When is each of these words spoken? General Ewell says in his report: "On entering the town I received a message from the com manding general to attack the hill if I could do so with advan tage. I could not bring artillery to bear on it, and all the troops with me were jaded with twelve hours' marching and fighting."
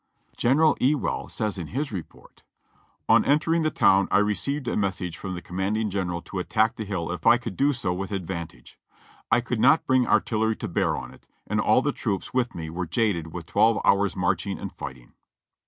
General 0.35 0.75
Ewell 0.81 1.29
says 1.29 1.59
in 1.59 1.67
his 1.67 1.91
report: 1.91 2.41
"On 3.07 3.23
entering 3.23 3.61
the 3.61 3.69
town 3.69 4.07
I 4.09 4.17
received 4.17 4.67
a 4.67 4.75
message 4.75 5.15
from 5.15 5.35
the 5.35 5.43
com 5.43 5.57
manding 5.57 5.91
general 5.91 6.23
to 6.23 6.39
attack 6.39 6.75
the 6.75 6.85
hill 6.85 7.11
if 7.11 7.27
I 7.27 7.37
could 7.37 7.55
do 7.55 7.71
so 7.71 7.93
with 7.93 8.09
advan 8.09 8.47
tage. 8.49 8.79
I 9.31 9.41
could 9.41 9.59
not 9.59 9.85
bring 9.85 10.07
artillery 10.07 10.55
to 10.55 10.67
bear 10.67 10.97
on 10.97 11.13
it, 11.13 11.27
and 11.45 11.61
all 11.61 11.83
the 11.83 11.91
troops 11.91 12.33
with 12.33 12.55
me 12.55 12.67
were 12.67 12.87
jaded 12.87 13.31
with 13.31 13.45
twelve 13.45 13.79
hours' 13.85 14.15
marching 14.15 14.57
and 14.57 14.71
fighting." 14.73 15.13